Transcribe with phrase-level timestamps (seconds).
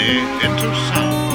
[0.00, 1.27] into sound.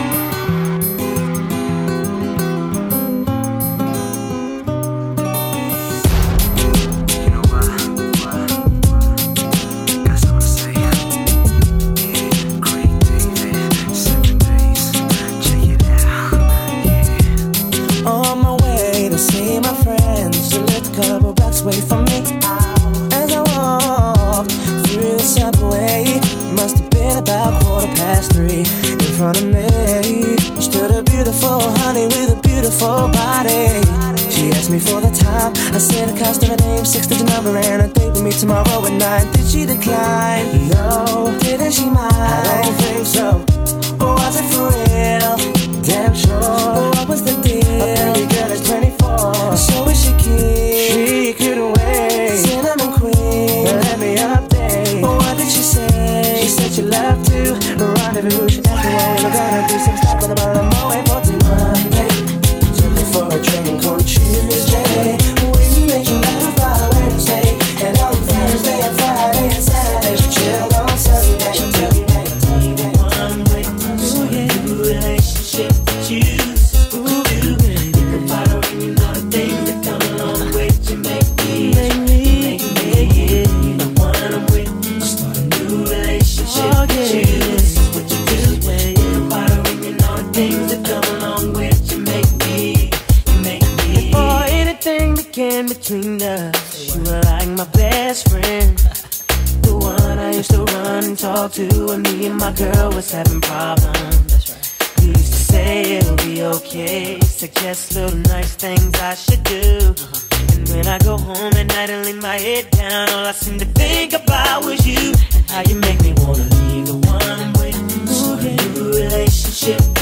[111.17, 113.09] go home at night and lay my head down.
[113.09, 116.87] All I seem to think about was you and how you make me wanna leave
[116.87, 117.77] the one I'm with.
[118.11, 118.55] Ooh, yeah.
[118.73, 119.92] new relationship.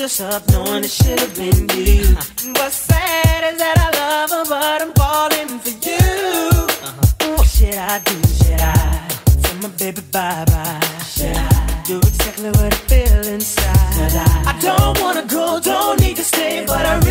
[0.00, 2.14] this up knowing it should have been you.
[2.54, 5.98] What's sad is that I love her, but I'm falling for you.
[6.88, 7.36] Uh-huh.
[7.36, 8.16] What should I do?
[8.38, 9.08] Should I
[9.42, 10.80] tell my baby bye bye?
[11.04, 14.12] Should I do exactly what I feel inside?
[14.16, 17.09] I, I don't wanna go, don't need to stay, but I really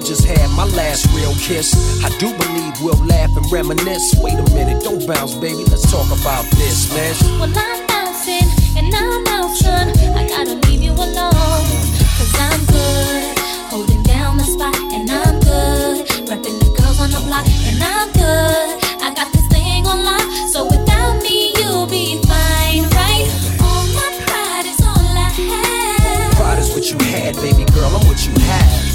[0.00, 1.76] I just had my last real kiss.
[2.02, 4.14] I do believe we'll laugh and reminisce.
[4.22, 5.62] Wait a minute, don't bounce, baby.
[5.68, 7.12] Let's talk about this, man.
[7.38, 8.48] Well, I'm bouncing
[8.80, 9.92] and I'm out, son.
[10.16, 11.68] I gotta leave you alone.
[12.16, 13.38] Cause I'm good,
[13.68, 16.06] holding down the spot, and I'm good.
[16.32, 19.04] Repping the girls on the block, and I'm good.
[19.04, 23.28] I got this thing on lock, so without me, you'll be fine, right?
[23.60, 26.32] All my pride is all I have.
[26.36, 27.92] Pride is what you had, baby girl.
[27.92, 28.89] I'm what you have.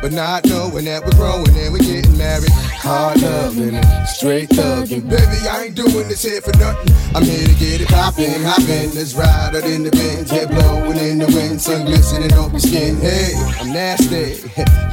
[0.00, 2.50] but not knowing that we're growing and we're getting married.
[2.80, 5.08] Hard loving and straight thugging.
[5.08, 6.94] Baby, I ain't doing this here for nothing.
[7.14, 8.94] I'm here to get it poppin', hoppin'.
[8.94, 12.58] Let's ride out in the bins, head blowing in the wind, sun glistening on my
[12.58, 12.96] skin.
[12.96, 14.40] Hey, I'm nasty,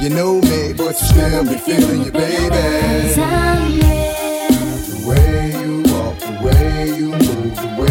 [0.02, 3.14] you know me, but you still be feeling you, baby.
[4.88, 7.87] The way you walk, the way you move, the way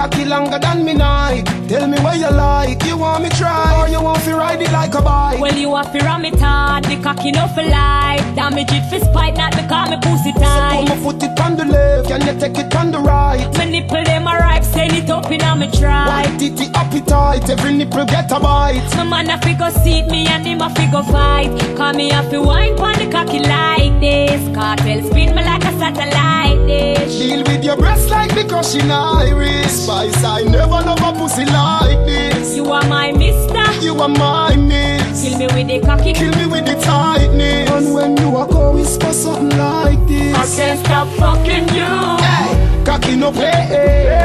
[0.00, 1.44] cocky longer than me night.
[1.68, 2.79] Tell me where you like.
[2.86, 5.40] You want me try, or you want me ride it like a bike?
[5.40, 8.24] Well, you have to ram it hard, the cocky no for life.
[8.34, 10.86] Damage it for spite, not because me pussy tight.
[10.86, 13.46] So put my foot it on the left, can you take it on the right?
[13.56, 16.06] My nipple them a ripe, send it up in me try.
[16.06, 18.82] White it, the appetite, every nipple get a bite.
[18.96, 21.50] My man a fi go seat me and him a fi go fight.
[21.76, 24.42] Call me up to wine pon the cocky like this.
[24.56, 27.18] Kartel spin me like a satellite dish.
[27.18, 29.84] Deal with your breasts like the crushing iris.
[29.84, 32.29] Spice, I never love a pussy like this.
[32.48, 33.84] You are my mister.
[33.84, 35.22] You are my miss.
[35.22, 36.12] Kill me with the cocky.
[36.14, 37.70] Kill me with the tightness.
[37.70, 41.84] And when you are going for something like this, I can't stop fucking you.
[42.24, 43.50] Hey, cocky no play.
[43.50, 44.19] Hey.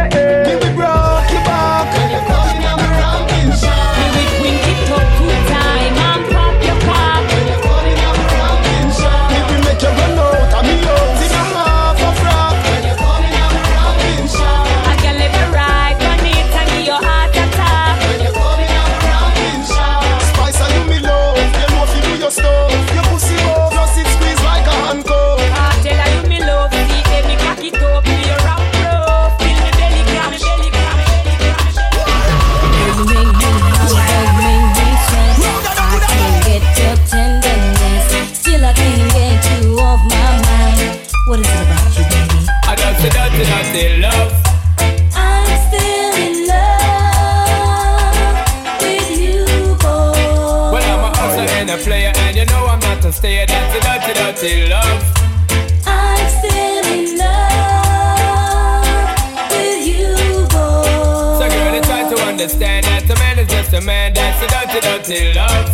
[64.81, 65.69] Dirty, dirty love.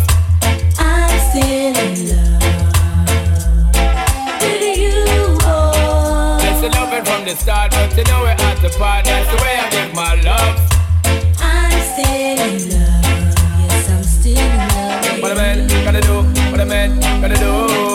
[0.78, 2.42] I'm still in love
[4.40, 4.94] with you,
[5.40, 6.38] boy.
[6.38, 9.04] That's the loving from the start, but you know we're at the part.
[9.04, 10.58] That's the way I give my love.
[11.40, 13.04] I'm still in love.
[13.60, 15.22] Yes, I'm still in love.
[15.22, 17.91] What a man gotta do, what a man gotta do.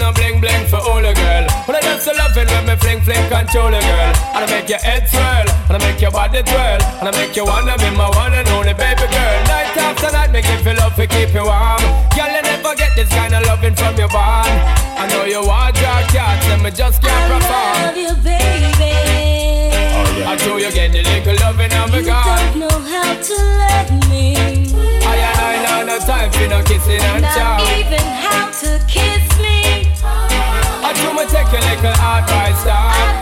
[0.00, 1.46] no bling bling for all a girl.
[1.66, 4.12] But I just love it when me fling fling control a girl.
[4.34, 7.36] And I make your head swirl, and I make your body twirl, and I make
[7.36, 9.38] you wanna be my one and only baby girl.
[9.46, 11.82] Night after night, make you feel love to keep you warm.
[12.14, 14.50] Girl, you never get this kind of loving from your bond.
[14.98, 17.74] I know you want your cats, and me just can't perform.
[17.84, 18.92] love you, baby.
[19.94, 22.24] Oh, I told you get the little loving of me You gone.
[22.24, 24.34] don't know how to love me.
[25.04, 27.34] I and I know no time for no kissing and Not
[31.84, 33.13] take a little advice,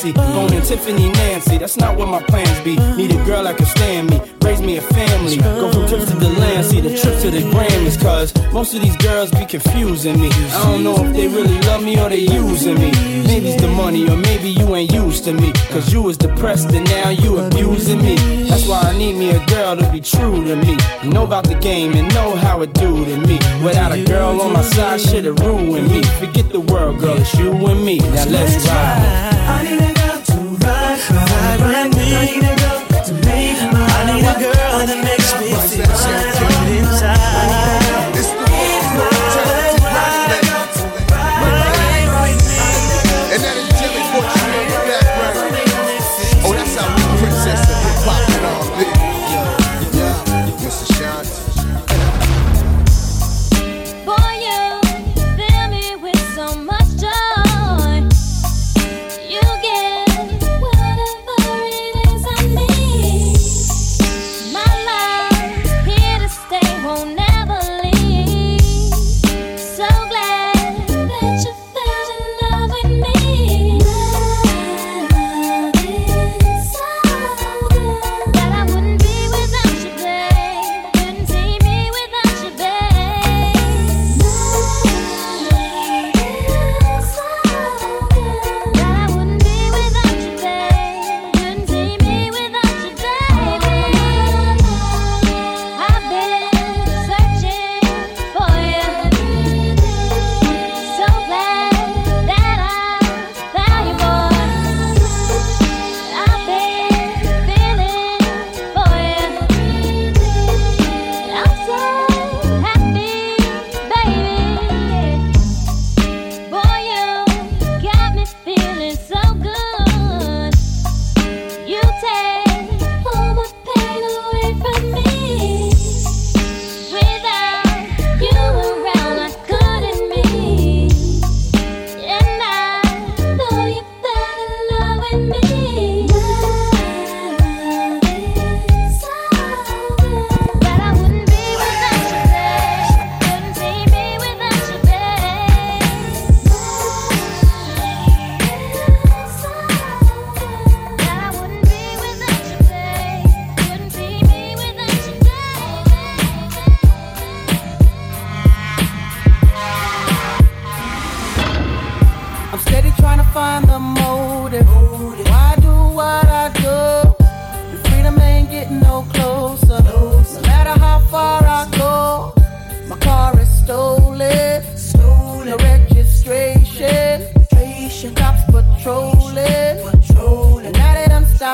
[0.00, 0.12] fancy.
[0.12, 2.76] Boning Tiffany Nancy, that's not what my plans be.
[2.96, 5.36] Need a girl that can stand me, raise me a family.
[5.36, 8.82] Go from trips to the land, see the trip to the Grammys, cause most of
[8.82, 10.28] these girls be confusing me.
[10.28, 12.90] I don't know if they really love me or they using me.
[13.26, 15.52] Maybe it's the money, or maybe you ain't used to me.
[15.70, 18.16] Cause you was depressed and now you abusing me.
[18.48, 20.76] That's why I need me a girl to be true to me.
[21.04, 23.38] Know about the game and know how it do to me.
[23.64, 26.02] Without a girl on my side, shit'll ruin me.
[26.18, 27.98] Forget the world, girl, it's you and me.
[27.98, 29.89] Now let's ride.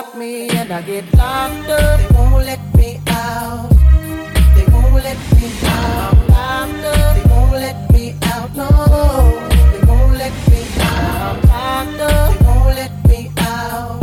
[0.03, 1.99] stop me and I get locked up.
[1.99, 3.71] They won't let me out.
[4.55, 6.15] They won't let me out.
[6.31, 7.17] I'm locked up.
[7.17, 8.51] They won't let me out.
[8.61, 8.69] No.
[9.73, 11.37] They won't let me out.
[11.49, 12.39] I'm locked up.
[12.39, 14.01] They won't let me out.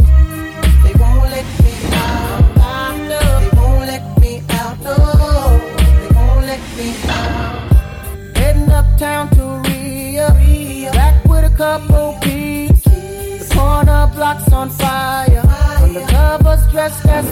[0.84, 2.44] They won't let me out.
[2.74, 3.42] I'm locked up.
[3.44, 4.76] They won't let me out.
[4.86, 4.96] No.
[6.02, 8.38] They won't let me out.
[8.38, 10.28] Heading uptown to Rio.
[10.98, 12.84] Back with a couple beats.
[12.84, 15.33] The corner blocks on fire.
[16.84, 17.28] That's, that's.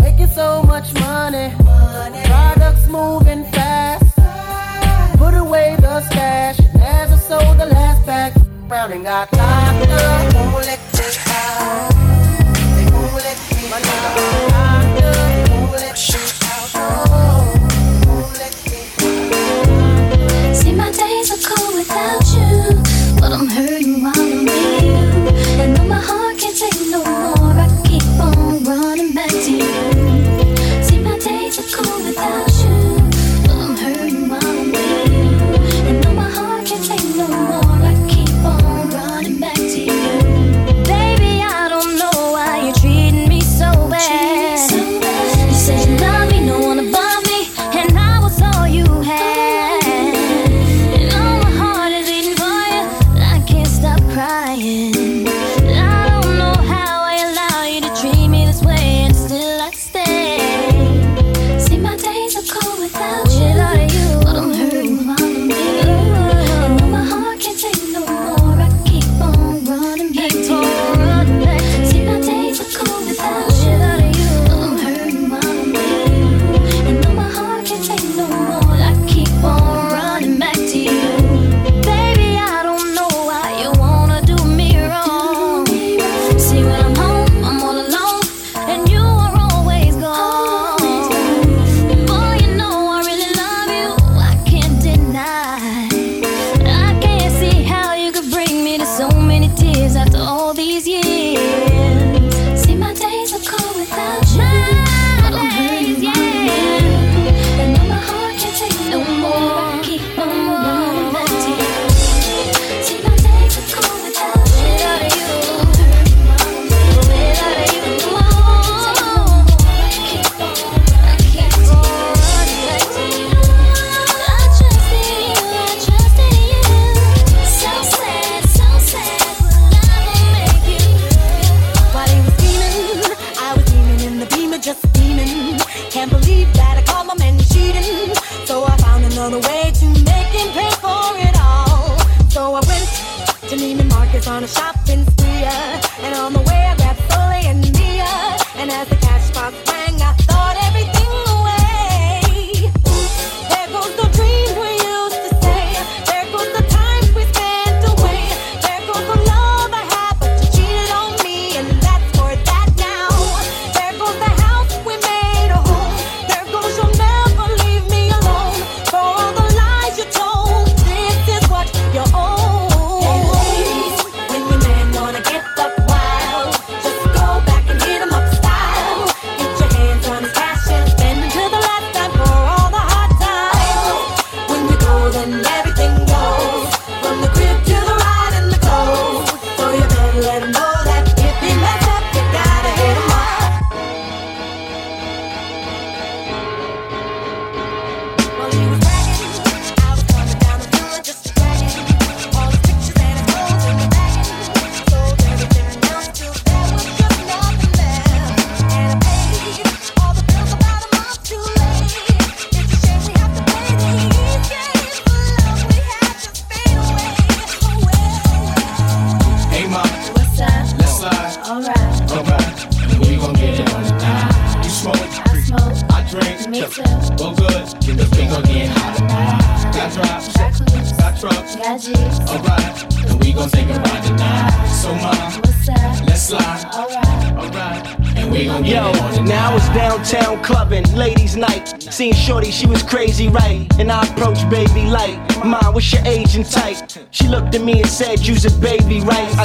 [0.00, 1.52] Making so much money.
[2.24, 4.16] Products moving fast.
[5.18, 6.60] Put away the stash.
[6.60, 8.32] And as I sold the last pack,
[8.68, 10.34] Browning got locked up.
[10.34, 11.93] Won't let me out.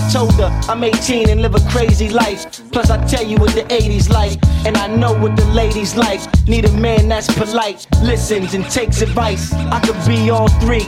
[0.10, 2.62] told her I'm 18 and live a crazy life.
[2.72, 6.22] Plus, I tell you what the 80s like, and I know what the ladies like.
[6.48, 9.54] Need a man that's polite, listens, and takes advice.
[9.54, 10.88] I could be all three.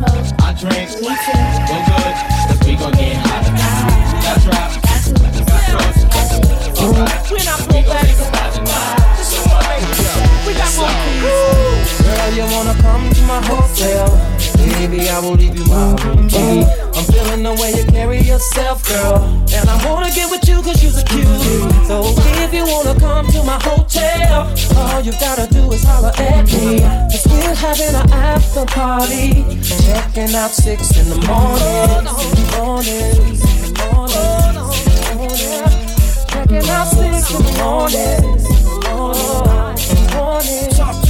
[0.00, 1.36] Smoke, I smoke, I drink, we too.
[1.68, 2.16] Good,
[2.48, 3.44] cause we gon' get hot.
[4.24, 6.80] That's right, that's right, that's right.
[6.80, 8.88] Alright, we're not we gon' take a ride.
[10.46, 10.88] We got more.
[12.00, 14.08] Girl, you wanna come to my hotel?
[14.56, 16.28] Baby, I will leave you my room.
[16.96, 19.16] I'm feeling the way you carry yourself, girl.
[19.52, 21.26] And I wanna get with you cause you're so cute.
[21.86, 22.02] So
[22.40, 24.09] if you wanna come to my hotel,
[24.80, 26.80] all you gotta do is holler at me.
[26.80, 29.44] Cause we're having an after party.
[29.62, 32.04] Checking out six in the morning.
[32.56, 33.38] Morning.
[33.84, 34.60] Morning.
[36.28, 38.40] Checking out six in the morning.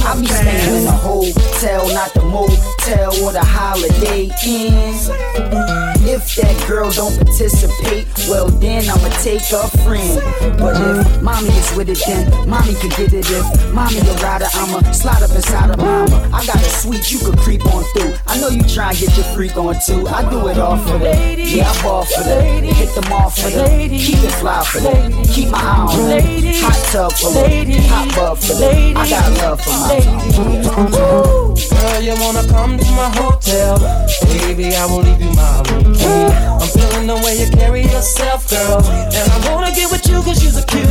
[0.03, 5.90] I be staying in a hotel, not the motel or the holiday inn.
[6.11, 10.19] If that girl don't participate, well then I'ma take a friend.
[10.59, 13.23] But if mommy is with it, then mommy can get it.
[13.31, 16.29] If mommy a rider, I'ma slide up inside of mama.
[16.33, 18.11] I got a suite you could creep on through.
[18.27, 20.05] I know you try and get your freak on too.
[20.05, 21.39] I do it all for them.
[21.39, 22.63] Yeah, I ball for them.
[22.65, 23.89] Hit them all for them.
[23.89, 25.23] Keep it fly for them.
[25.23, 26.53] Keep my eye on them.
[26.59, 27.71] Hot tub for them.
[27.87, 28.97] Hot bub for them.
[28.97, 33.79] I got love for my Girl, you wanna come to my hotel?
[34.27, 36.00] Baby, I will leave you my room.
[36.05, 38.81] I'm feeling the way you carry yourself, girl.
[38.85, 40.87] And I wanna get with you cause you're so cute.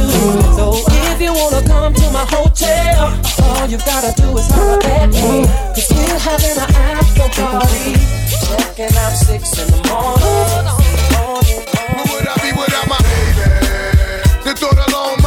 [0.56, 0.74] So
[1.12, 5.46] if you wanna come to my hotel, all you gotta do is holler at me.
[5.74, 7.94] Cause we're having an after party.
[8.46, 10.66] Checking out six in the morning.
[11.14, 11.60] morning,
[11.94, 14.44] Where would I be without my baby?
[14.44, 15.19] The thought alone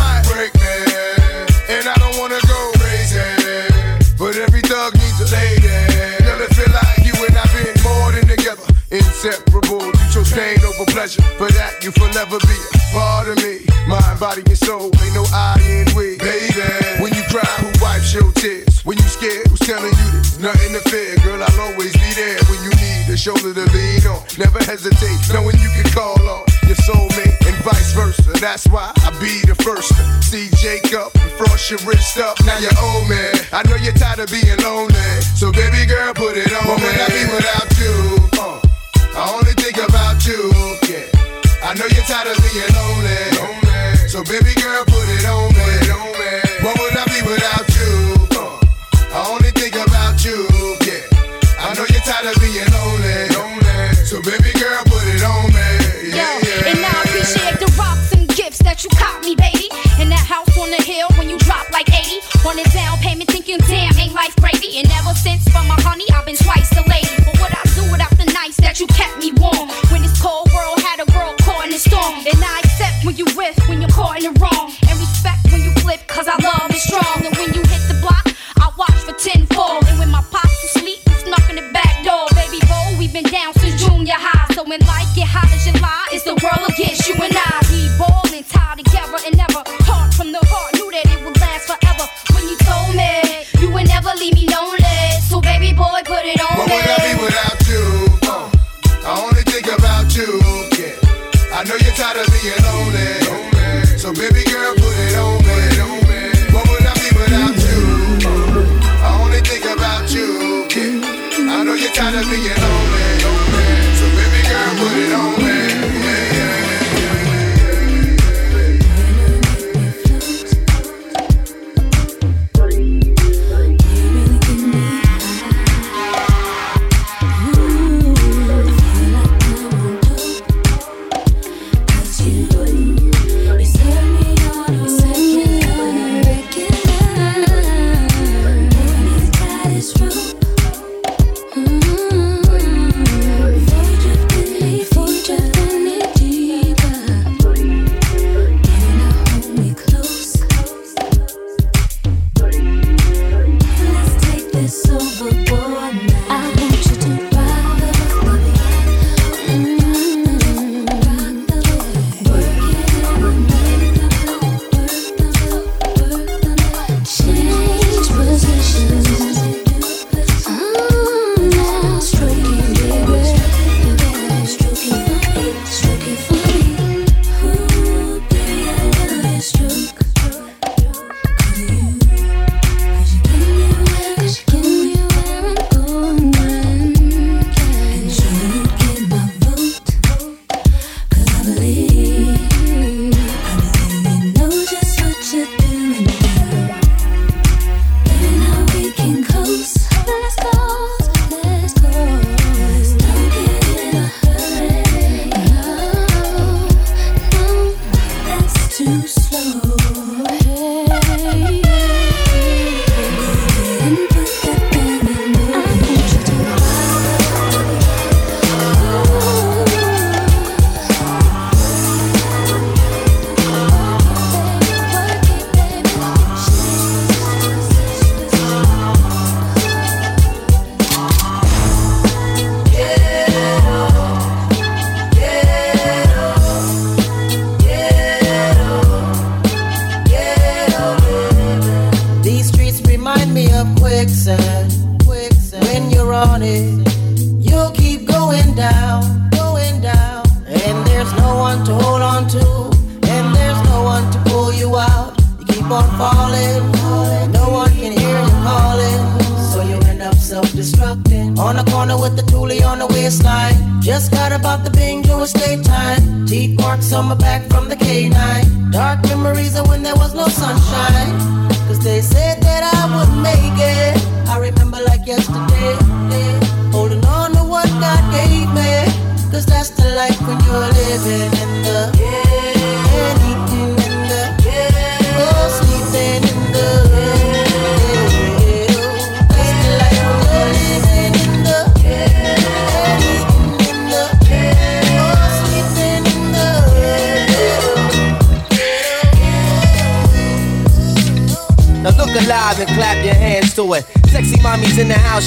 [10.93, 11.25] pleasure.
[11.41, 13.65] For that, you forever be a part of me.
[13.89, 16.21] Mind, body, and soul, ain't no I in we.
[16.21, 18.85] Baby, when you cry, who wipes your tears?
[18.85, 21.17] When you scared, who's telling you there's nothing to fear?
[21.25, 24.21] Girl, I'll always be there when you need a shoulder to lean on.
[24.37, 28.37] Never hesitate, knowing you can call on your soulmate and vice versa.
[28.37, 32.37] That's why I be the first to see Jacob and frost your wrist up.
[32.45, 33.33] Now you're old man.
[33.51, 34.93] I know you're tired of being lonely.
[35.33, 36.63] So baby girl, put it on.
[36.69, 37.93] What would I be without you?
[38.37, 38.62] Uh,
[39.15, 40.51] I only think about you.
[40.89, 41.05] Yeah.
[41.63, 43.21] I know you're tired of being lonely.
[43.37, 44.09] lonely.
[44.09, 44.83] So baby girl,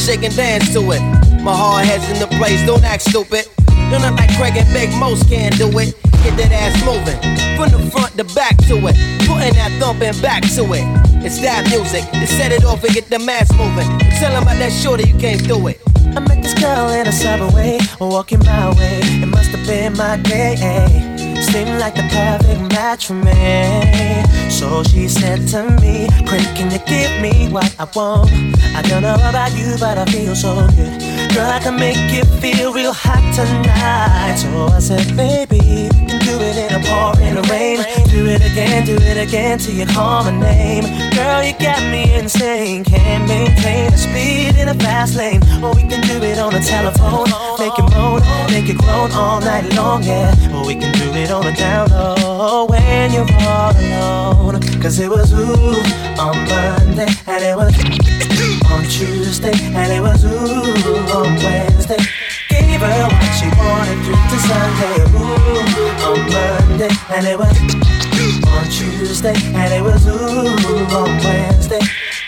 [0.07, 1.01] shake and dance to it.
[1.43, 3.47] My hard head's in the place, don't act stupid.
[3.91, 5.95] Don't act like Craig and Big Most can't do it.
[6.23, 7.19] Get that ass moving,
[7.57, 8.97] from the front to back to it.
[9.27, 10.87] Putting that thumping back to it.
[11.25, 13.87] It's that music to set it off and get the mass moving.
[14.19, 15.81] Tell them about that shorty you can't do it.
[16.15, 19.01] I met this girl in a subway, walking my way.
[19.23, 20.57] It must have been my day.
[21.41, 24.23] Seemed like the perfect match for me.
[24.51, 28.56] So she said to me, Pray, can you give me what I want?
[28.77, 31.01] I don't know about you, but I feel so good.
[31.33, 34.37] Girl, I can make you feel real hot tonight.
[34.37, 37.79] So I said, Baby, we can do it in a pouring rain.
[38.11, 40.85] Do it again, do it again till you call my name.
[41.15, 42.85] Girl, you got me insane.
[42.85, 45.41] Can't maintain the speed in a fast lane.
[45.65, 47.33] Or we can do it on the telephone.
[47.59, 48.21] Make it moan,
[48.53, 50.37] make it groan all night long, yeah.
[50.53, 54.61] Or we can do it on the down low when you're all alone.
[54.83, 55.81] Cause it was ooh
[56.21, 57.75] on Monday, and it was
[58.77, 61.97] on Tuesday, and it was ooh on Wednesday.
[62.49, 67.57] Gave her what she wanted through to Sunday, ooh on Monday, and it was
[68.53, 71.81] on Tuesday, and it was ooh on Wednesday.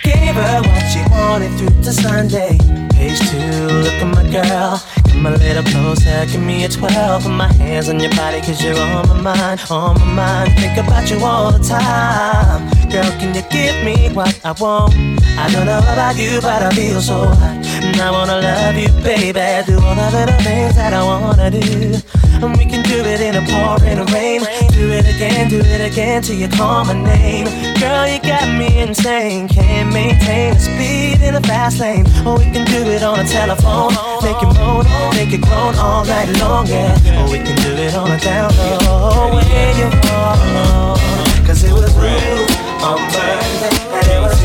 [0.02, 2.56] Gave her what she wanted through to Sunday.
[2.94, 3.38] Page two,
[3.84, 4.82] look at my girl.
[5.08, 7.24] Come a little closer, give me a 12.
[7.24, 10.58] Put my hands on your body, cause you're on my mind, on my mind.
[10.58, 12.70] Think about you all the time.
[12.88, 15.17] Girl, can you give me what I want?
[15.38, 17.64] I don't know about you, but I feel so hot.
[17.80, 19.46] And I wanna love you, baby.
[19.66, 21.94] Do all the little things that I wanna do.
[22.42, 24.40] And we can do it in a pouring rain.
[24.74, 27.46] Do it again, do it again till you call my name.
[27.78, 29.48] Girl, you got me insane.
[29.48, 32.06] Can't maintain the speed in a fast lane.
[32.26, 33.94] Or we can do it on a telephone.
[34.22, 37.22] Make it moan, make it groan all night long, yeah.
[37.22, 39.34] Or we can do it on a down low.
[39.34, 40.98] When you fall,
[41.46, 44.37] cause it was real on Monday,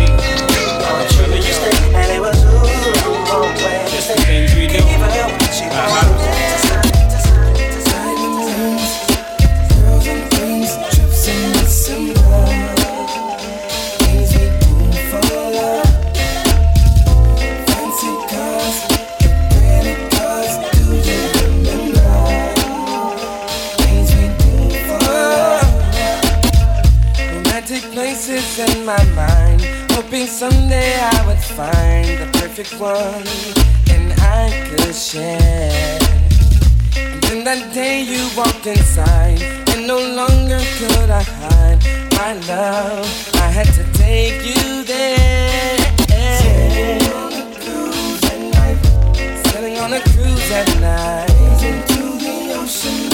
[31.55, 33.27] find the perfect one
[33.93, 35.99] and I could share.
[36.95, 41.81] And then that day you walked inside, and no longer could I hide
[42.17, 43.05] my love.
[43.35, 45.77] I had to take you there.
[46.41, 48.79] Sailing on a cruise at night.
[49.47, 51.29] Sailing on a cruise at night.
[51.61, 53.12] Into the ocean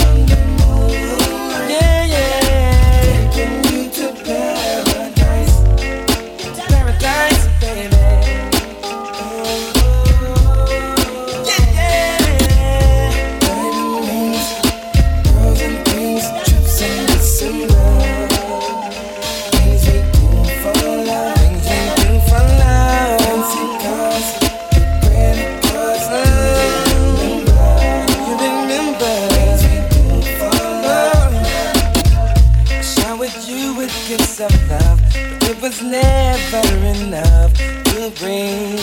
[35.69, 36.65] was never
[36.97, 38.75] enough to bring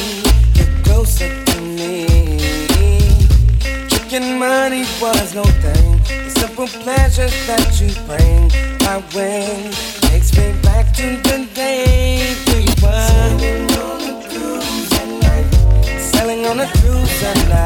[0.55, 2.07] you closer to me.
[3.89, 5.99] Tricking money was no thing.
[6.07, 8.53] The simple pleasures that you bring,
[8.87, 9.73] my win
[10.07, 13.09] takes me back to the day we were
[15.99, 17.66] sailing on a cruise at night,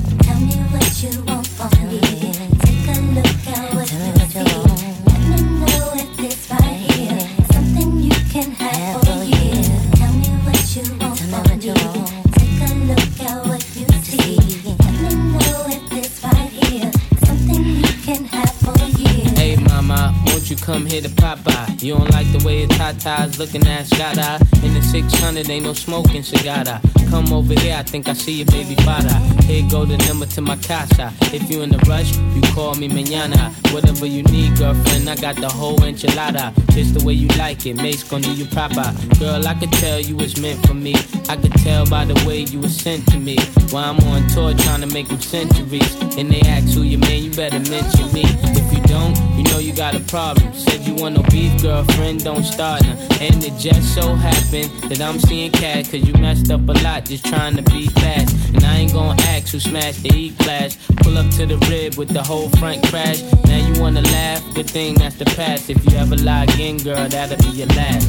[23.03, 24.39] Way looking at Scada.
[24.63, 26.63] In the 600, ain't no smoking cigar.
[27.09, 29.13] Come over here, I think I see your baby father.
[29.43, 31.11] Here go the number to my casa.
[31.33, 33.51] If you in a rush, you call me mañana.
[33.73, 36.53] Whatever you need, girlfriend, I got the whole enchilada.
[36.73, 38.93] Just the way you like it, Mase gon' do you proper.
[39.19, 40.93] Girl, I could tell you was meant for me.
[41.27, 43.37] I could tell by the way you was sent to me.
[43.71, 45.95] While I'm on tour trying to make them centuries.
[46.17, 48.23] And they ask who you man, you better mention me.
[48.25, 50.53] If you don't, you know you got a problem.
[50.53, 52.97] Said you want no beef, girlfriend, don't start now.
[53.19, 57.05] And it just so happened that I'm seeing cat, cause you messed up a lot
[57.05, 58.35] just trying to be fast.
[58.53, 60.77] And I ain't gonna ask who smashed the E class.
[60.97, 63.21] Pull up to the rib with the whole front crash.
[63.45, 65.69] Now you wanna laugh, good thing that's the past.
[65.69, 68.07] If you ever lie again, girl, that'll be your last.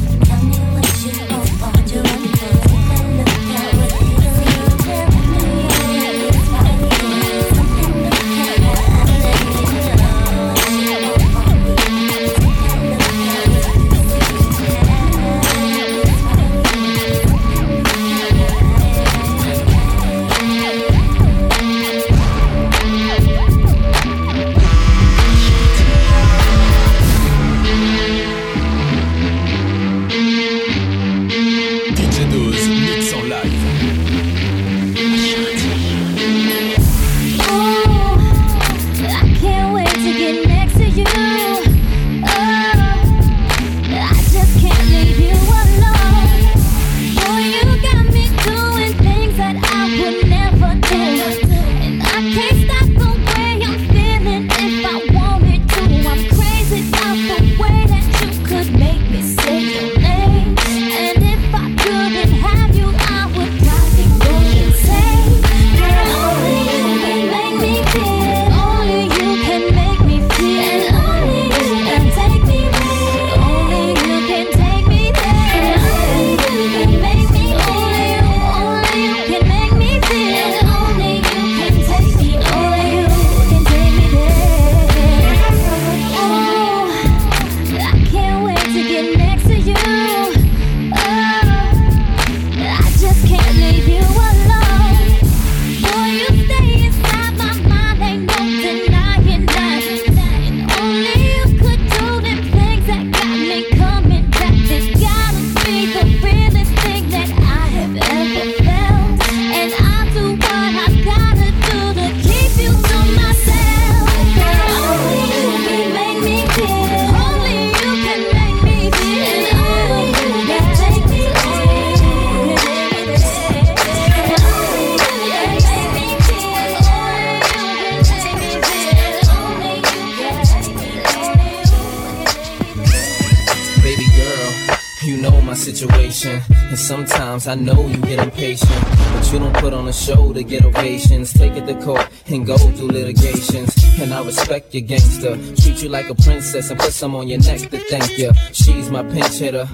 [137.47, 138.71] I know you get impatient.
[139.13, 141.33] But you don't put on a show to get ovations.
[141.33, 143.75] Take it to court and go through litigations.
[143.99, 145.35] And I respect your gangster.
[145.55, 148.31] Treat you like a princess and put some on your neck to thank you.
[148.53, 149.65] She's my pinch hitter.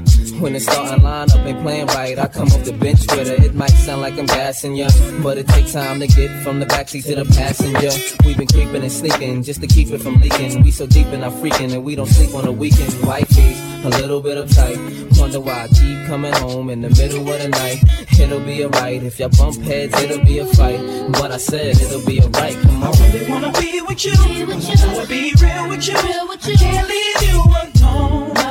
[0.41, 3.45] When the starting lineup ain't playing right, I come off the bench with her.
[3.45, 4.89] It might sound like I'm gassing ya,
[5.21, 7.91] but it takes time to get from the backseat to the passenger.
[8.25, 10.63] We've been creeping and sneaking just to keep it from leaking.
[10.63, 12.93] We so deep in our freaking and we don't sleep on the weekend.
[13.03, 15.19] Wifey's a little bit uptight.
[15.19, 17.83] Wonder why I keep coming home in the middle of the night.
[18.19, 20.79] It'll be alright if y'all bump heads, it'll be a fight.
[21.13, 22.55] But I said it'll be alright.
[22.61, 22.95] Come on.
[22.95, 24.11] I really wanna be with you.
[24.11, 24.75] Be with you.
[24.77, 25.95] I wanna be real with you.
[25.95, 26.53] Real with you.
[26.53, 27.43] I can't leave you
[27.85, 28.48] alone.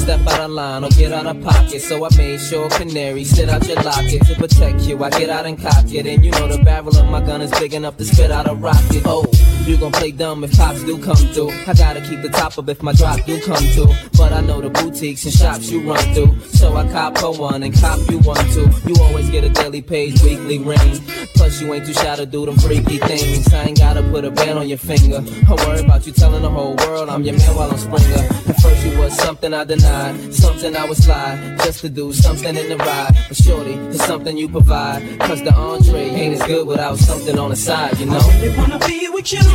[0.00, 1.80] Step out of line or get out of pocket.
[1.80, 5.02] So I made sure canary sit out your locket to protect you.
[5.02, 6.06] I get out and cock it.
[6.06, 8.54] And you know the barrel of my gun is big enough to spit out a
[8.54, 9.02] rocket.
[9.04, 9.24] Oh,
[9.66, 11.50] you gon' play dumb if cops do come through.
[11.66, 13.92] I gotta keep the top up if my drop do come through.
[14.16, 16.38] But I know the boutiques and shops you run through.
[16.40, 18.68] So I cop her one and cop you one too.
[18.86, 21.00] You always get a daily page, weekly ring.
[21.34, 23.52] Plus you ain't too shy to do them freaky things.
[23.52, 25.22] I ain't gotta put a band on your finger.
[25.48, 28.24] I worry about you telling the whole world I'm your man while I'm Springer.
[28.48, 32.56] At first you was something I denied, something I would slide just to do something
[32.56, 33.16] in the ride.
[33.28, 35.02] But shorty, it's something you provide.
[35.20, 38.18] Cause the entree ain't as good without something on the side, you know?
[38.18, 39.49] I really wanna be with you.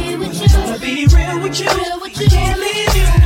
[0.80, 1.68] Be real with you.
[1.68, 2.26] Real with you.
[2.26, 3.25] I can't leave you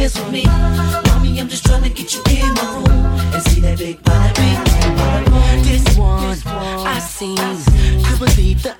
[0.00, 0.44] get oh, I.
[1.06, 4.32] Mommy, I'm just trying to get you in my room and see that big oh,
[4.34, 5.62] boom.
[5.62, 6.38] This one
[6.86, 7.36] I seen,
[8.04, 8.74] could believe the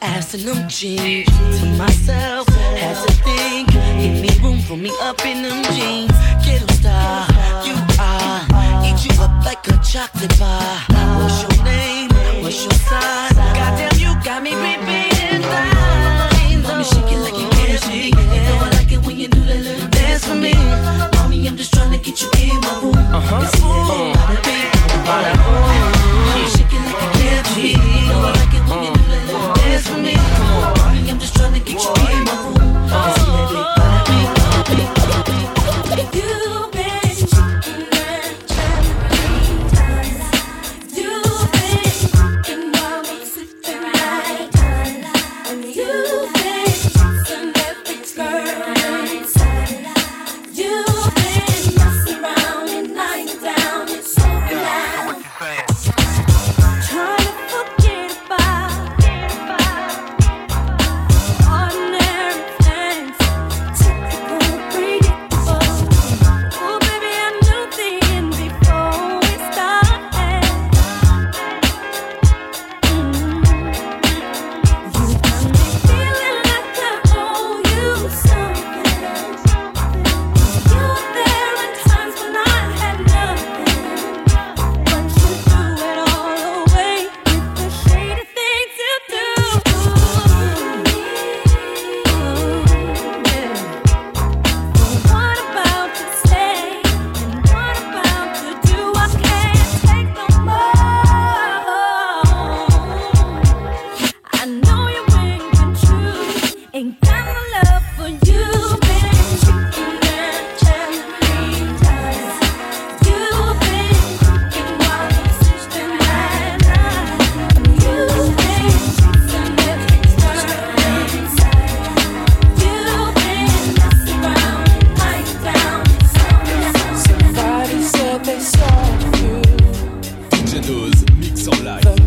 [0.45, 1.29] them jeans.
[1.61, 6.13] To myself, had to think, any room for me up in them jeans.
[6.45, 7.27] Ghetto star,
[7.65, 8.41] you are,
[8.85, 10.79] eat you up like a chocolate bar.
[11.21, 12.10] What's your name?
[12.51, 13.31] What's your sign?
[13.55, 14.30] Goddamn, you got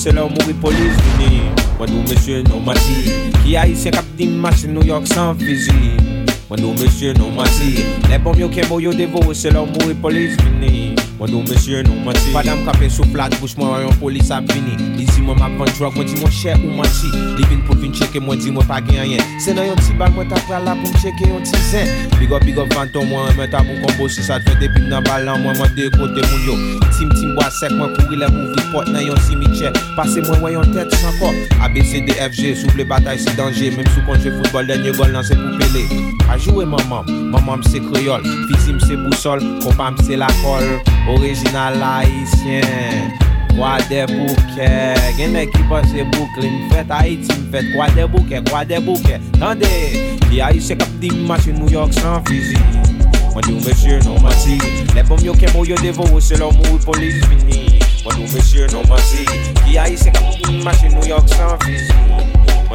[0.00, 1.42] se la ou mouri polis vini.
[1.80, 2.94] Mwen nou monsye nou mati
[3.40, 5.72] Ki a yi se kap di mas New York san fizi
[6.48, 10.34] Mwen nou monsye nou mati Le bom yo kembo yo devo, se lor mouri polis
[10.42, 14.32] vini Mwen bon, do mesye nou mati Padam kape sou flat, bouch mwen rayon polis
[14.34, 17.06] ap vini Li zi mwen map van drog, mwen di mwen chè ou mati
[17.38, 19.94] Li vin pou vin cheke, mwen di mwen pa gen yen Se nan yon ti
[20.00, 23.06] bag, mwen ta prala pou mwen cheke yon ti zen Big up, big up, fanton
[23.06, 26.48] mwen, mwen ta pou kombo Si sa te depi nan balan, mwen mwen dekote moun
[26.48, 26.58] yo.
[26.96, 30.54] Tim tim bo asek, mwen kouri le moun vripot nan yon simiche Pase mwen wè
[30.56, 33.86] yon tèt san kor A, B, C, D, F, G, souple batay si danje Mem
[33.92, 35.84] sou kontre foutbol, denye gol nan se pou pele
[36.32, 38.22] A jowe maman, maman se kre kriol.
[38.48, 40.64] Fizim se bousol, kompam se lakol
[41.08, 43.12] Orijinal haisyen
[43.56, 44.68] Kwa de bouke
[45.16, 49.70] Genè ki pase boukle Mfet Haiti mfet Kwa de bouke, kwa de bouke Tande,
[50.30, 52.58] ki haisyen kap di machi New York san fizi
[53.34, 54.58] Mwen di ou non mesye nou mati
[54.94, 58.16] Le bom yo kemo yo devo ou se lom ou polis vini Mwen di ou
[58.16, 59.26] non mesye nou mati
[59.64, 61.94] Ki haisyen kap di machi New York san fizi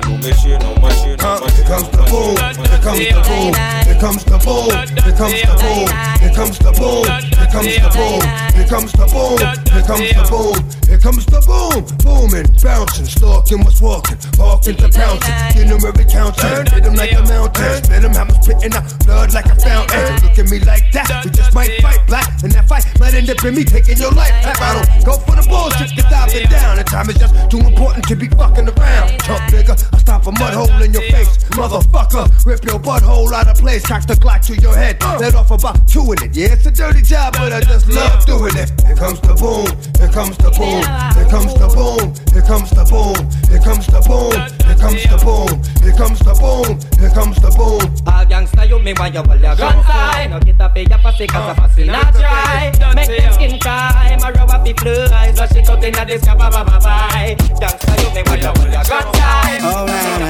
[0.05, 3.53] Here comes the boom, here comes the boom
[3.85, 4.69] Here comes the boom,
[5.03, 8.21] here comes the boom comes the boom, here comes the boom
[8.53, 9.41] Here comes the boom,
[9.73, 14.89] here comes the boom Here comes the boom, booming, bouncing Stalking what's walking, walking to
[14.93, 18.85] pouncing You know every counter, hit them like a mountain Spit them, how spitting out
[19.09, 22.53] blood like a fountain Look at me like that, we just might fight black And
[22.53, 25.33] that fight might end up in me taking your life back I don't go for
[25.33, 29.17] the bullshit, get diving down And time is just too important to be fucking around
[29.25, 33.49] Chump nigga, I stop a mud hole in your face Motherfucker, rip your butthole out
[33.49, 36.51] of place Cock the Glock to your head, let off about two in it Yeah,
[36.51, 38.69] it's a dirty job, but I just love doing it.
[38.83, 40.83] Here comes the boom, here comes the boom
[41.15, 43.15] Here comes the boom, here comes the boom
[43.47, 44.35] Here comes the boom,
[44.67, 47.77] here comes the boom Here comes the boom, here comes the boom.
[48.09, 50.81] All gangsta you me want you hold your gun tight No get oh, up here,
[50.81, 52.73] you pass it cause I pass it not try.
[52.97, 56.49] Make them skin cry, my rubber be fly So she cut inna this ba ba
[56.49, 57.37] ba bye.
[57.61, 59.61] Gangsta, you me want you when you got time.
[59.61, 60.25] Oh man,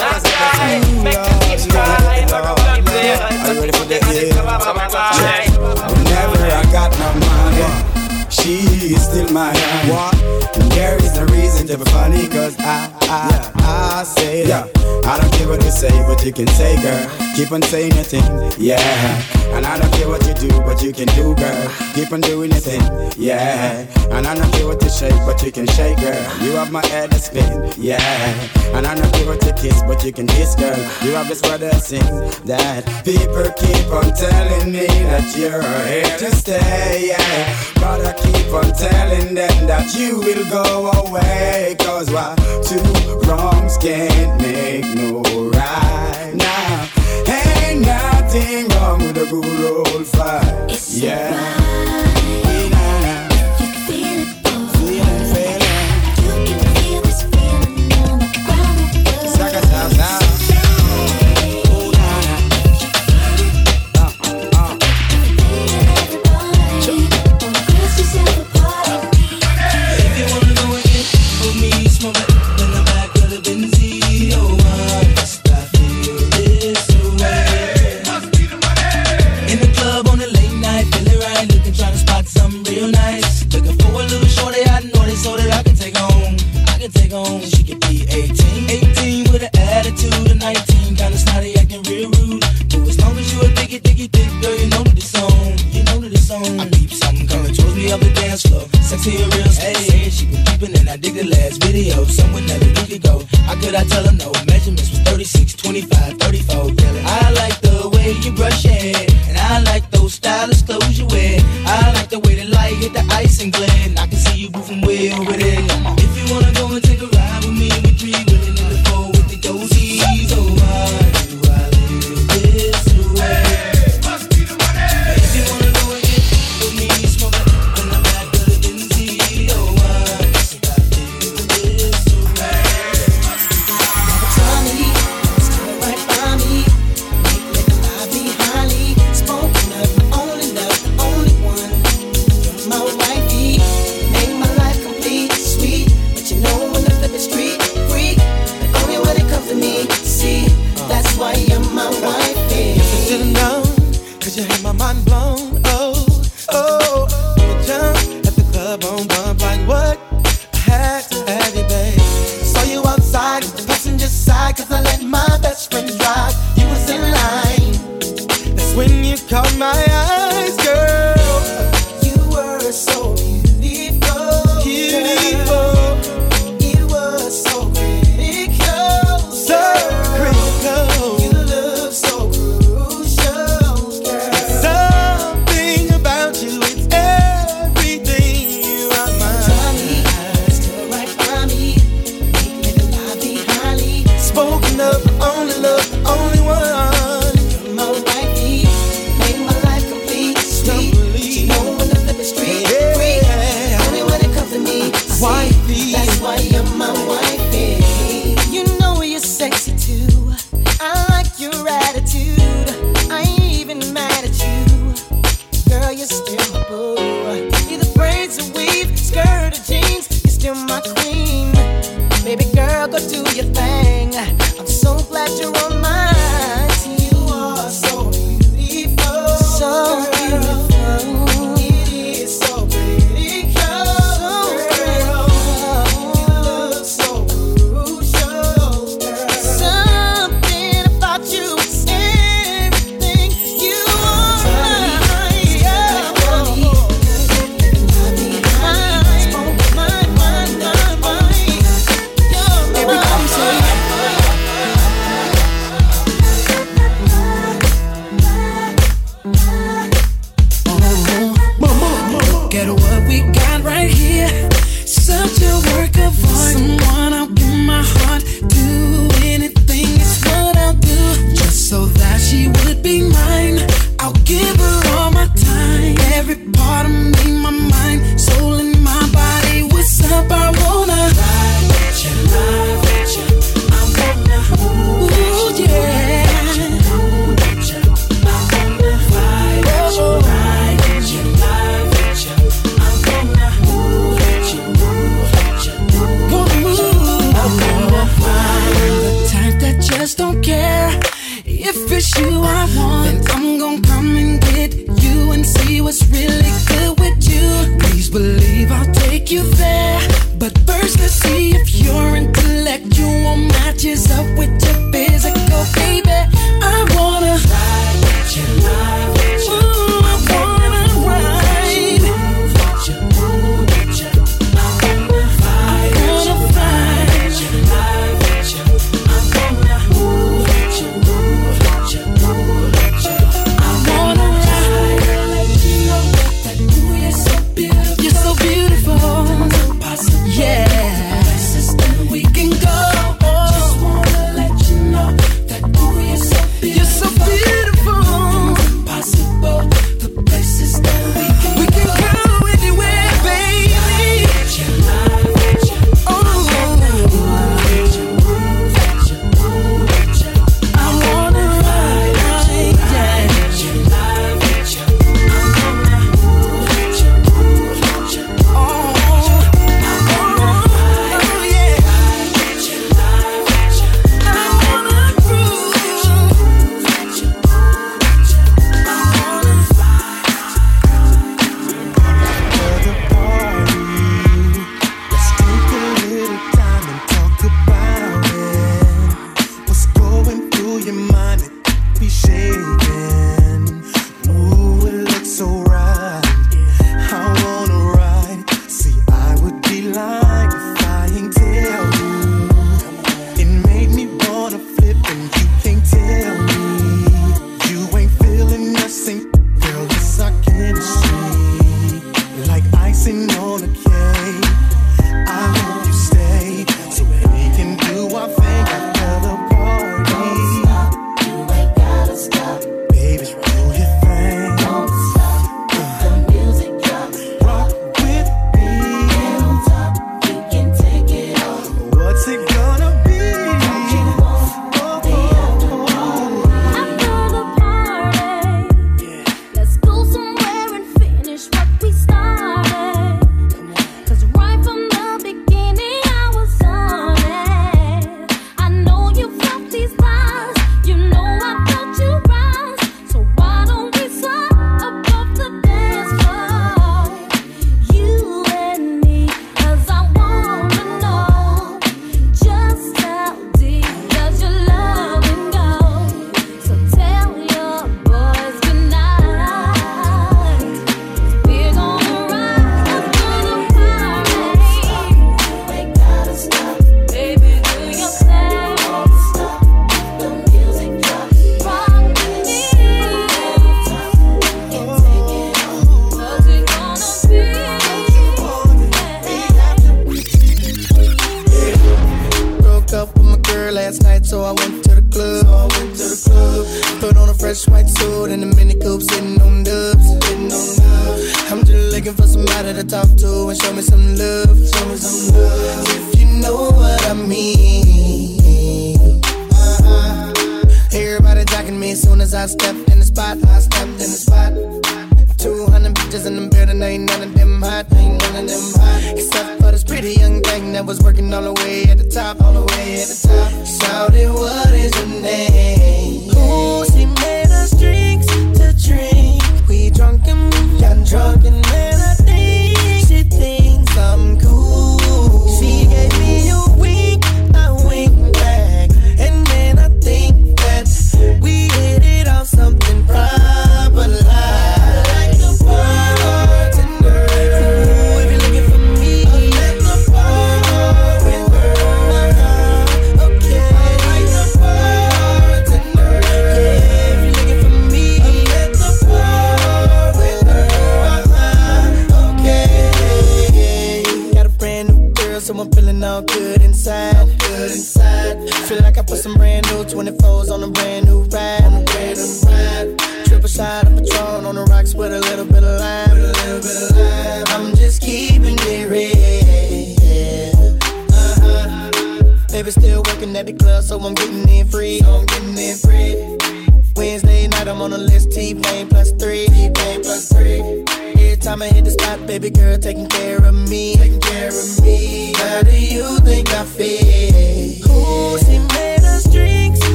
[0.00, 0.80] not time.
[1.04, 2.32] Make me keep crying.
[2.32, 4.00] Are you ready for that?
[4.00, 4.32] Yeah.
[5.92, 7.93] Whenever I got my money,
[8.34, 8.58] she
[8.94, 10.68] is still my honey.
[10.74, 13.52] There is no reason to be funny, cause I, I,
[14.00, 14.70] I say that.
[15.06, 17.06] I don't care what you say, but you can say, girl.
[17.34, 18.22] Keep on saying your thing,
[18.58, 18.78] yeah.
[19.56, 21.72] And I don't care what you do, but you can do, girl.
[21.92, 22.80] Keep on doing your thing,
[23.18, 23.86] yeah.
[24.12, 26.14] And I don't care what you shake, but you can shake, girl.
[26.42, 27.98] You have my head to spin, yeah.
[28.72, 30.78] And I don't care what you kiss, but you can kiss, girl.
[31.02, 32.06] You have this brother sing
[32.46, 35.60] that people keep on telling me that you're
[35.90, 37.72] here to stay, yeah.
[37.74, 41.74] But I keep on telling them that you will go away.
[41.80, 42.78] Cause why two
[43.26, 45.83] wrongs can't make no right
[49.32, 50.88] wrong with a good old fight.
[50.90, 52.08] yeah.
[52.08, 52.13] In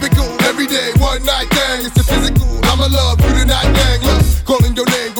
[0.00, 1.86] typical, everyday, one night thing.
[1.86, 2.48] It's a physical.
[2.64, 4.00] I'ma love you tonight, gang.
[4.02, 5.12] Look, calling your name,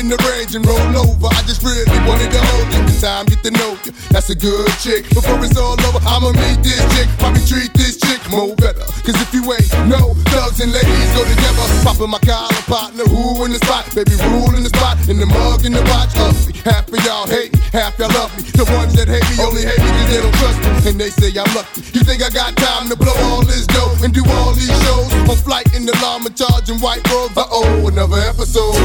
[0.00, 1.28] in the range and roll over.
[1.28, 2.80] I just really wanted to hold you.
[2.88, 3.92] This time, get to know you.
[4.08, 5.04] That's a good chick.
[5.12, 7.04] Before it's all over, I'ma meet this chick.
[7.20, 8.80] Probably treat this chick more better.
[9.04, 11.64] Cause if you ain't no thugs and ladies go together.
[11.84, 13.84] Popping my collar partner, who in the spot?
[13.92, 14.96] Baby, rule in the spot.
[15.12, 16.16] In the mug, in the watch.
[16.16, 16.56] Ugly.
[16.64, 18.48] Half of y'all hate me, half y'all love me.
[18.56, 20.68] The ones that hate me only hate me cause they don't trust me.
[20.88, 21.84] And they say I'm lucky.
[21.92, 25.12] You think I got time to blow all this dough and do all these shows?
[25.28, 27.36] On flight in the llama charging white robes.
[27.36, 28.80] Uh oh, another episode.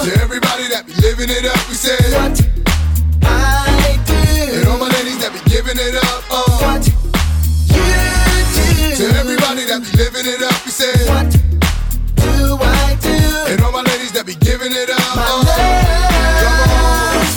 [0.00, 2.34] To everybody that be living it up, we say what
[3.22, 4.14] I do.
[4.56, 6.24] And all my ladies that be giving it up.
[6.30, 6.96] Uh, what you
[7.70, 8.96] do.
[8.96, 11.30] To everybody that be living it up, we say what
[12.16, 13.14] do I do?
[13.52, 14.98] And all my ladies that be giving it up.
[15.16, 15.44] Uh,
[16.42, 16.60] come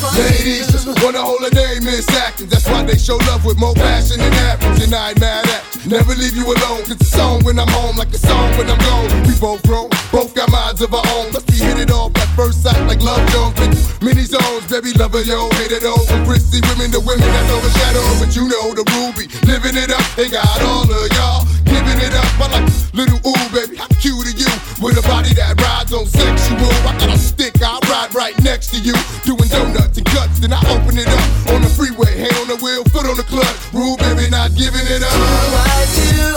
[0.10, 2.49] on, ladies, wanna hold a name seconds.
[2.49, 4.83] That's why they show love with more passion than average.
[4.83, 5.63] And I ain't mad at.
[5.88, 6.86] Never leave you alone.
[6.86, 9.09] Cause the song when I'm home, like the song when I'm gone.
[9.25, 11.31] We both grown, both got minds of our own.
[11.31, 13.57] Let's be hit it off at first sight like love Jones.
[14.01, 16.05] Many zones, baby lover, yo, hate it all.
[16.05, 18.19] From prissy women to women that's overshadowed.
[18.21, 20.05] But you know the ruby, living it up.
[20.15, 22.29] They got all of y'all giving it up.
[22.38, 24.64] I like little ooh, baby, how cute are you?
[24.86, 26.69] With a body that rides on sexual.
[26.86, 28.93] I got a stick, I ride right next to you.
[29.25, 32.13] Doing donuts and cuts, then I open it up on the freeway.
[32.13, 33.49] Hand on the wheel, foot on the clutch.
[33.73, 35.09] Rule, baby, not giving it up.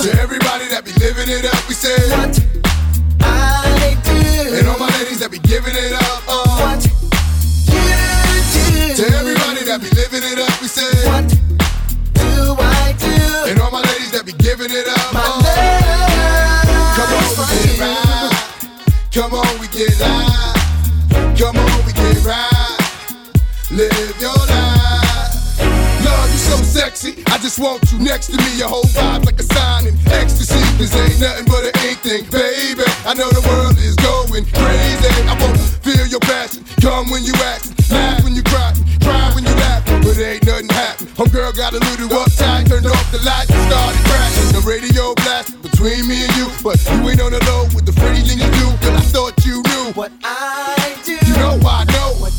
[0.00, 2.40] To everybody that be living it up, we say what
[3.20, 4.16] I do.
[4.56, 6.24] And all my ladies that be giving it up.
[6.24, 6.96] Uh, what you
[7.68, 8.96] do.
[8.96, 11.28] To everybody that be living it up, we say what
[12.16, 13.52] do I do?
[13.52, 14.97] And all my ladies that be giving it up.
[19.18, 20.54] Come on, we get live.
[21.36, 22.78] Come on, we get right.
[23.68, 25.58] Live your life.
[26.06, 27.24] Love, you so sexy.
[27.26, 28.58] I just want you next to me.
[28.58, 30.62] Your whole vibe like a sign in ecstasy.
[30.78, 32.86] This ain't nothing but an thing, baby.
[33.04, 35.10] I know the world is going crazy.
[35.26, 36.62] I wanna feel your passion.
[36.80, 39.67] Come when you act, laugh when you cry, cry when you laugh.
[40.02, 41.06] But ain't nothing happen.
[41.18, 44.50] Homegirl got a little uptight, turned off the lights and started crashing.
[44.54, 47.94] The radio blast between me and you, but you ain't on the low with the
[47.94, 48.68] pretty thing you do.
[48.82, 51.14] Girl, I thought you knew what I do.
[51.14, 52.32] You know I know what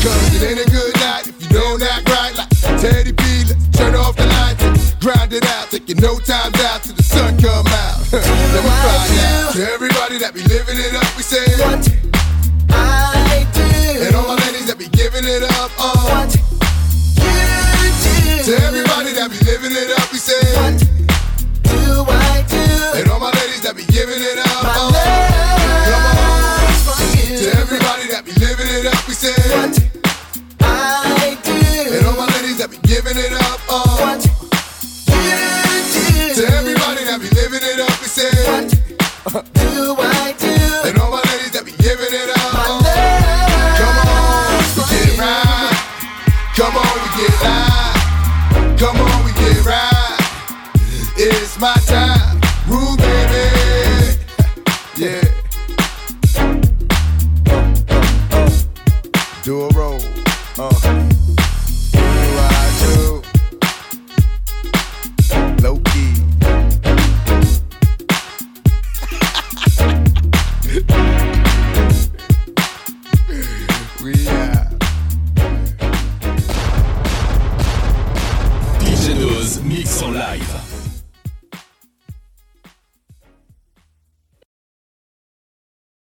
[0.00, 2.48] Cause it ain't a good night if you don't act right like
[2.80, 3.22] Teddy P.
[3.44, 5.70] Let's turn off the lights and grind it out.
[5.70, 8.00] Taking no time out till the sun come out.
[8.12, 9.52] Let me find out.
[9.52, 12.09] To everybody that be living it up, we say what
[24.00, 24.92] giving it up, come on.
[27.36, 29.76] To everybody that be living it up, we say what
[30.62, 31.52] I do.
[31.92, 34.32] And all my ladies that be giving it up, uh, what you
[35.04, 36.34] do.
[36.34, 38.70] To everybody that be living it up, we say what
[39.52, 39.99] do?